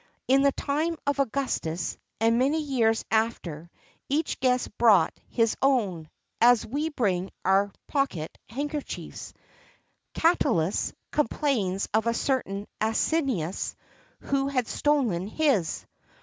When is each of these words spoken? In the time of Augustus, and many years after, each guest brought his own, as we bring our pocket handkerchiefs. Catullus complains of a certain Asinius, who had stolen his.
In 0.27 0.41
the 0.41 0.51
time 0.53 0.97
of 1.05 1.19
Augustus, 1.19 1.95
and 2.19 2.39
many 2.39 2.59
years 2.59 3.05
after, 3.11 3.69
each 4.09 4.39
guest 4.39 4.75
brought 4.79 5.13
his 5.29 5.55
own, 5.61 6.09
as 6.41 6.65
we 6.65 6.89
bring 6.89 7.29
our 7.45 7.71
pocket 7.85 8.35
handkerchiefs. 8.49 9.31
Catullus 10.15 10.91
complains 11.11 11.87
of 11.93 12.07
a 12.07 12.15
certain 12.15 12.65
Asinius, 12.81 13.75
who 14.21 14.47
had 14.47 14.67
stolen 14.67 15.27
his. 15.27 15.85